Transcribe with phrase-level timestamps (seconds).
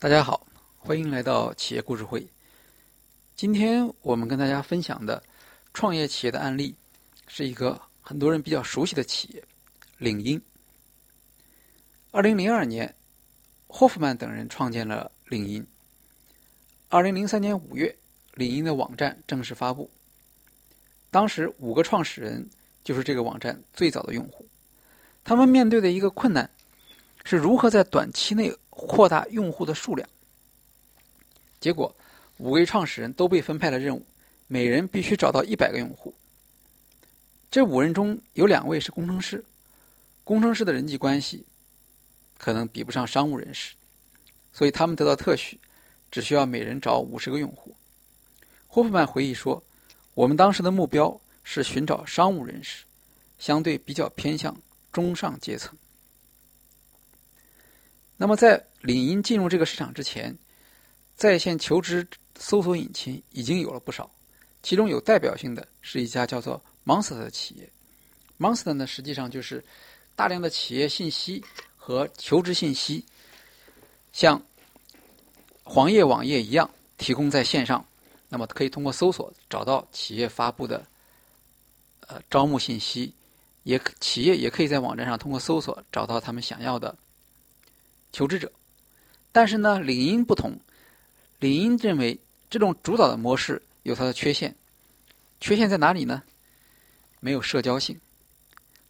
[0.00, 0.46] 大家好，
[0.78, 2.26] 欢迎来到企业故事会。
[3.36, 5.22] 今天我们跟大家分享的
[5.74, 6.74] 创业企业的案例，
[7.28, 9.44] 是一个很多人比较熟悉的企业——
[10.00, 10.40] 领英。
[12.12, 12.94] 二零零二年，
[13.66, 15.66] 霍夫曼等人创建了领英。
[16.88, 17.94] 二零零三年五月，
[18.36, 19.90] 领英的网站正式发布。
[21.10, 22.48] 当时五个创始人
[22.82, 24.48] 就是这个网站最早的用户。
[25.22, 26.50] 他们面对的一个困难，
[27.22, 28.50] 是如何在短期内。
[28.86, 30.08] 扩大用户的数量，
[31.60, 31.94] 结果
[32.38, 34.04] 五位创始人都被分派了任务，
[34.46, 36.14] 每人必须找到一百个用户。
[37.50, 39.44] 这五人中有两位是工程师，
[40.24, 41.44] 工程师的人际关系
[42.38, 43.74] 可能比不上商务人士，
[44.52, 45.58] 所以他们得到特许，
[46.10, 47.74] 只需要每人找五十个用户。
[48.68, 49.62] 霍夫曼回忆说
[50.14, 52.84] ：“我们当时的目标是寻找商务人士，
[53.38, 54.56] 相对比较偏向
[54.92, 55.76] 中上阶层。”
[58.16, 60.36] 那么在领英进入这个市场之前，
[61.14, 62.06] 在线求职
[62.38, 64.10] 搜索引擎已经有了不少，
[64.62, 67.70] 其中有代表性的是一家叫做 Monster 的企业。
[68.38, 69.62] Monster 呢，实际上就是
[70.16, 71.44] 大量的企业信息
[71.76, 73.04] 和求职信息，
[74.12, 74.42] 像
[75.62, 77.84] 黄页网页一样提供在线上，
[78.30, 80.82] 那么可以通过搜索找到企业发布的
[82.08, 83.12] 呃招募信息，
[83.64, 86.96] 也企业也可以在网站上通过搜索找到他们想要的
[88.10, 88.50] 求职者。
[89.32, 90.58] 但是呢，领英不同。
[91.38, 92.18] 领英认为
[92.50, 94.54] 这种主导的模式有它的缺陷，
[95.40, 96.22] 缺陷在哪里呢？
[97.20, 97.98] 没有社交性。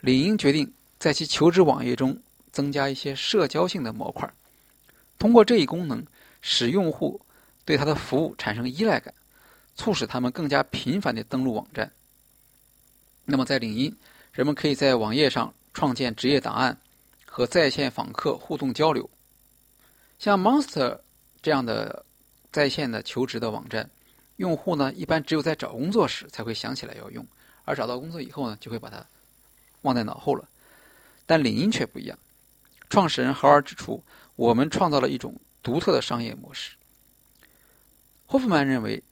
[0.00, 2.20] 领英决定在其求职网页中
[2.52, 4.30] 增加一些社交性的模块，
[5.18, 6.04] 通过这一功能
[6.42, 7.20] 使用户
[7.64, 9.14] 对它的服务产生依赖感，
[9.74, 11.90] 促使他们更加频繁地登录网站。
[13.24, 13.96] 那么在领英，
[14.32, 16.78] 人们可以在网页上创建职业档案
[17.24, 19.08] 和在线访客互动交流。
[20.18, 21.00] 像 Monster
[21.42, 22.06] 这样的
[22.50, 23.90] 在线的求职的网站，
[24.36, 27.26] 用户呢一般只有在找工作时才会想起来要用，
[27.64, 29.04] 而找到工作以后呢，就会把它
[29.82, 30.48] 忘在脑后了。
[31.26, 32.18] 但领英却不一样，
[32.88, 34.02] 创始人豪尔指出，
[34.36, 36.76] 我们创造了一种独特的商业模式。
[38.26, 39.02] 霍夫曼认为，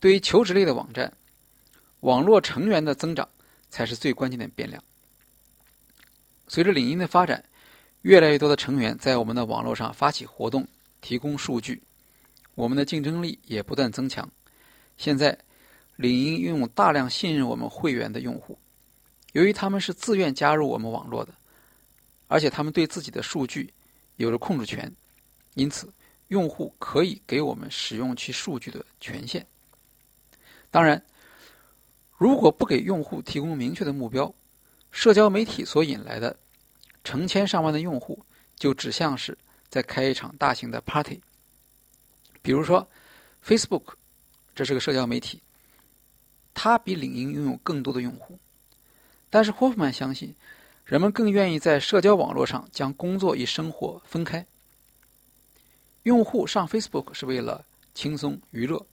[0.00, 1.12] 对于求职类的网站，
[2.00, 3.28] 网络成员的增长
[3.68, 4.82] 才是最关键的变量。
[6.48, 7.44] 随着领英的发展。
[8.02, 10.66] 越来越多的成员在我们的网络上发起活动，
[11.00, 11.80] 提供数据，
[12.54, 14.28] 我们的竞争力也不断增强。
[14.96, 15.38] 现在，
[15.96, 18.58] 领英拥有大量信任我们会员的用户，
[19.32, 21.32] 由于他们是自愿加入我们网络的，
[22.26, 23.72] 而且他们对自己的数据
[24.16, 24.92] 有着控制权，
[25.54, 25.92] 因此
[26.28, 29.46] 用户可以给我们使用其数据的权限。
[30.72, 31.00] 当然，
[32.16, 34.34] 如果不给用户提供明确的目标，
[34.90, 36.36] 社交媒体所引来的。
[37.04, 38.24] 成千上万的用户
[38.56, 39.36] 就只像是
[39.68, 41.20] 在开一场大型的 party。
[42.42, 42.88] 比如说
[43.44, 43.94] ，Facebook，
[44.54, 45.40] 这是个社交媒体，
[46.52, 48.38] 它比领英拥有更多的用户。
[49.30, 50.34] 但是霍夫曼相信，
[50.84, 54.44] 人们更愿意在社交网络上将工作与生活分开。
[56.02, 57.64] 用户上 Facebook 是为了
[57.94, 58.84] 轻松娱乐，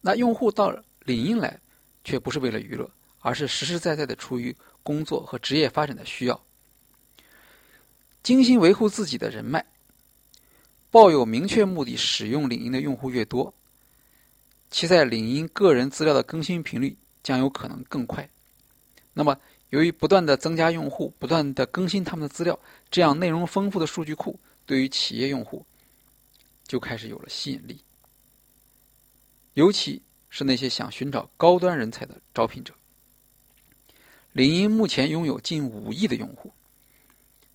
[0.00, 0.70] 那用户到
[1.04, 1.58] 领英来
[2.04, 2.90] 却不是为了娱乐，
[3.20, 6.38] 而是实实在在的出于工作和职业发展的需要。
[8.22, 9.64] 精心维护自己的人脉，
[10.90, 13.52] 抱有明确目的使用领英的用户越多，
[14.70, 18.28] 其在领英个人资料的更新频率将有可能更快。
[19.12, 19.36] 那么，
[19.70, 22.56] 由于不断的增加用户，不断的更新他们的资料，
[22.90, 25.66] 这样内容丰富的数据库对于企业用户
[26.64, 27.80] 就开始有了吸引力，
[29.54, 30.00] 尤其
[30.30, 32.72] 是那些想寻找高端人才的招聘者。
[34.32, 36.52] 领英目前拥有近五亿的用户。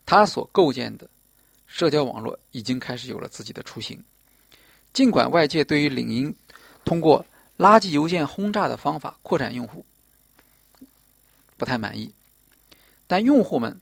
[0.08, 1.08] 他所构建的
[1.68, 4.02] 社交网络已经开始有了自己的雏形。
[4.94, 6.34] 尽管外界对于领英
[6.86, 7.24] 通过
[7.58, 9.86] 垃圾邮件轰炸的方法扩展用户
[11.58, 12.12] 不太满意，
[13.06, 13.80] 但用户们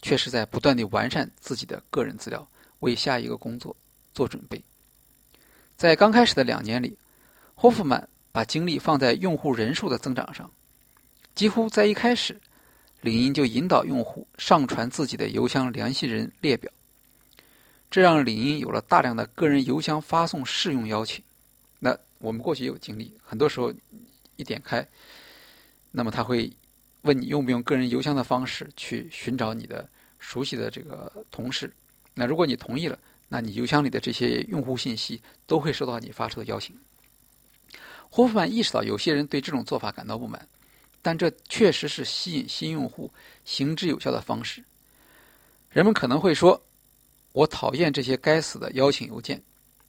[0.00, 2.48] 却是在不断的完善自己的个人资料，
[2.78, 3.74] 为下一个工作
[4.14, 4.62] 做准备。
[5.76, 6.96] 在刚开始的两年里，
[7.56, 10.48] 霍夫曼把精力放在用户人数的增长上，
[11.34, 12.40] 几乎在一开始。
[13.00, 16.70] 领英就引导用户上传自己的邮箱联系人列表，
[17.90, 21.22] 这让领英有了大量的个人邮箱发送试用邀请。
[21.78, 23.72] 那我们过去也有经历，很多时候
[24.36, 24.86] 一点开，
[25.92, 26.50] 那么他会
[27.02, 31.72] 问你用不用个人邮箱的方式去寻找你的熟悉的这个同事。
[32.14, 32.98] 那如果你同意了，
[33.28, 36.76] 那你邮箱里的这些用户信息都会收到你发出的邀请。
[38.10, 40.48] 霍夫曼意识到有些人对这种做法感到不满。
[41.02, 43.10] 但这确实是吸引新用户
[43.44, 44.62] 行之有效的方式。
[45.70, 46.62] 人们可能会说
[47.32, 49.42] ：“我讨厌这些该死的邀请邮件，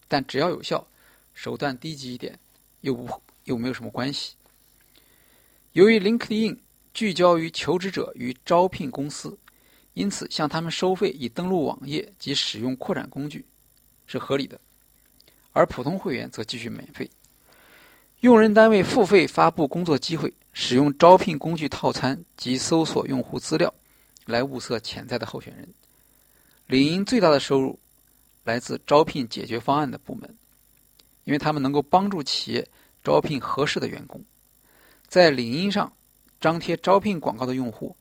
[0.07, 0.85] 但只要有效，
[1.33, 2.37] 手段低级一点，
[2.81, 3.09] 又不
[3.45, 4.35] 又没有什么关系。
[5.71, 6.57] 由于 LinkedIn
[6.93, 9.37] 聚焦于求职者与招聘公司，
[9.93, 13.45] 因此向他们收费以登录网页及使用扩展工具
[14.05, 14.59] 是合理的，
[15.53, 17.09] 而普通会员则继续免费。
[18.21, 23.73] 用人单位付费发布工作机会，使用招聘工具套餐及搜索用户资料
[24.25, 25.65] 来物色潜在的候选人。
[26.67, 27.79] 领英最大的收入
[28.43, 30.37] 来自招聘解决方案的部门，
[31.23, 32.67] 因为他们能够帮助企业
[33.01, 34.21] 招聘合适的员工。
[35.07, 35.91] 在领英上
[36.41, 37.95] 张贴招聘广告的用户，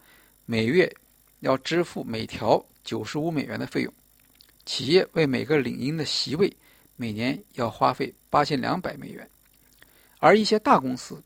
[0.44, 0.92] 每月
[1.38, 3.94] 要支付每条九十五美元的费用。
[4.66, 6.52] 企业为每个领英的席位，
[6.96, 9.30] 每年要花费八千两百美元，
[10.18, 11.22] 而一些大公司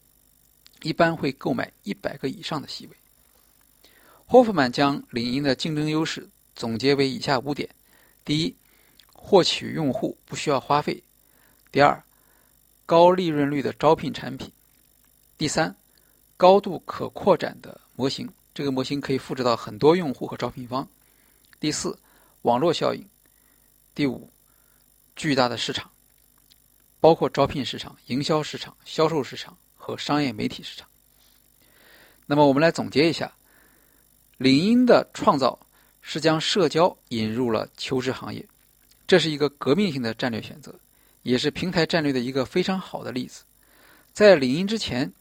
[0.82, 2.96] 一般会购买一百个以上的席位。
[4.26, 6.28] 霍夫曼将领英的竞争优势。
[6.54, 7.66] 总结为以下五点：
[8.26, 8.54] 第一，
[9.14, 11.02] 获取用户不需要花费；
[11.72, 12.04] 第二，
[12.84, 14.50] 高利润率的招聘产品；
[15.38, 15.74] 第三，
[16.36, 20.86] 高度可扩展的模型，这个模型可以复制到很多用户和招聘方；
[21.58, 21.98] 第四，
[22.42, 23.02] 网络效应；
[23.94, 24.30] 第五，
[25.16, 25.90] 巨大的市场，
[27.00, 30.88] 包括招聘市场、营销市场、销售市场和商业媒体市场。
[32.26, 33.32] 那么，我们来总结一下，
[34.38, 35.58] 领英的创造。
[36.04, 38.44] 是将社交引入了求职行业，
[39.06, 40.74] 这是一个革命性的战略选择，
[41.22, 43.44] 也是平台战略的一个非常好的例子。
[44.12, 45.12] 在领英之前，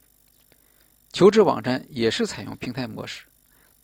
[1.14, 3.26] 求职网站也是采用平台模式，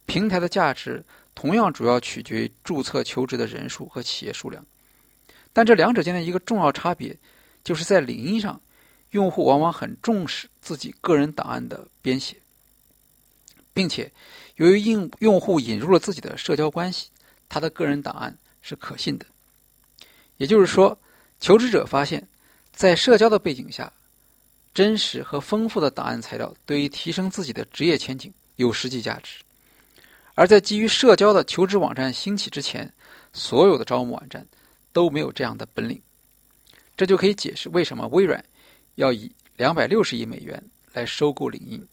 [0.08, 4.66] 平台的价值同样主要取决于注册求职的人数和企业数量。
[5.54, 7.16] 但这两者间的一个重要差别，
[7.64, 8.60] 就是在领英上，
[9.12, 12.36] 用户往往很重视自己个人档案的编写。
[13.74, 14.12] 并且，
[14.56, 17.10] 由于用用户引入了自己的社交关系，
[17.48, 19.26] 他的个人档案是可信的。
[20.38, 20.98] 也就是说，
[21.40, 22.28] 求职者发现，
[22.74, 23.94] 在社交的背景下，
[24.74, 29.44] 真实和丰富的档案材料对于提升自己的职业前景有实际价值。
[30.34, 32.92] 而在基于社交的求职网站兴起之前，
[33.34, 34.48] 所有的招募网站
[34.92, 36.02] 都没有这样的本领。
[36.96, 38.44] 这就可以解释为什么微软
[38.98, 40.64] 要以两百六十亿美元
[40.94, 41.88] 来收购领英，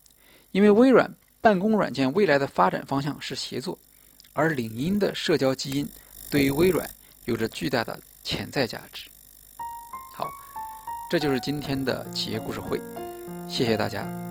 [0.50, 1.10] 因为微软。
[1.40, 3.78] 办公软件未来的发展方向是协作，
[4.32, 5.86] 而领英的社交基因
[6.30, 6.88] 对于微软
[7.26, 9.10] 有着巨大的潜在价值。
[10.14, 10.26] 好，
[11.10, 12.80] 这就是今天的企业故事会，
[13.46, 14.23] 谢谢大家。